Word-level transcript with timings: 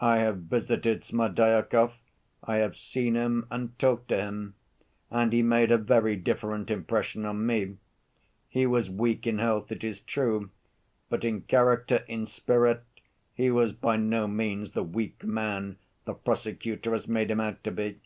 I 0.00 0.18
have 0.18 0.42
visited 0.42 1.02
Smerdyakov, 1.02 1.94
I 2.44 2.58
have 2.58 2.76
seen 2.76 3.16
him 3.16 3.48
and 3.50 3.76
talked 3.76 4.06
to 4.10 4.16
him, 4.18 4.54
and 5.10 5.32
he 5.32 5.42
made 5.42 5.72
a 5.72 5.78
very 5.78 6.14
different 6.14 6.70
impression 6.70 7.24
on 7.26 7.44
me. 7.44 7.78
He 8.48 8.66
was 8.66 8.88
weak 8.88 9.26
in 9.26 9.38
health, 9.38 9.72
it 9.72 9.82
is 9.82 10.00
true; 10.00 10.50
but 11.08 11.24
in 11.24 11.40
character, 11.40 12.04
in 12.06 12.26
spirit, 12.26 12.84
he 13.34 13.50
was 13.50 13.72
by 13.72 13.96
no 13.96 14.28
means 14.28 14.70
the 14.70 14.84
weak 14.84 15.24
man 15.24 15.78
the 16.04 16.14
prosecutor 16.14 16.92
has 16.92 17.08
made 17.08 17.32
him 17.32 17.40
out 17.40 17.64
to 17.64 17.72
be. 17.72 17.98